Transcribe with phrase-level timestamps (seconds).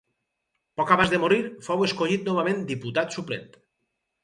[0.79, 3.49] Poc abans de morir fou escollit novament diputat suplent.